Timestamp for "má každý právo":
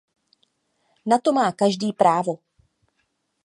1.37-2.33